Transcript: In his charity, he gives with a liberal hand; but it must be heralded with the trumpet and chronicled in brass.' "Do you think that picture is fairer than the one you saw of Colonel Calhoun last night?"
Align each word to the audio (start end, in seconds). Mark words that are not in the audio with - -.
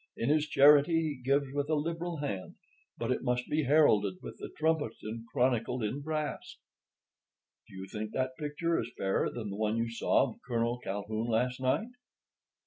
In 0.17 0.29
his 0.29 0.47
charity, 0.47 1.09
he 1.09 1.21
gives 1.23 1.53
with 1.53 1.69
a 1.69 1.75
liberal 1.75 2.17
hand; 2.21 2.55
but 2.97 3.11
it 3.11 3.21
must 3.21 3.47
be 3.47 3.65
heralded 3.65 4.15
with 4.23 4.35
the 4.39 4.49
trumpet 4.57 4.93
and 5.03 5.27
chronicled 5.27 5.83
in 5.83 6.01
brass.' 6.01 6.57
"Do 7.67 7.75
you 7.75 7.85
think 7.85 8.09
that 8.13 8.35
picture 8.35 8.79
is 8.79 8.91
fairer 8.97 9.29
than 9.29 9.51
the 9.51 9.57
one 9.57 9.77
you 9.77 9.91
saw 9.91 10.27
of 10.31 10.39
Colonel 10.43 10.79
Calhoun 10.79 11.27
last 11.27 11.59
night?" 11.61 11.89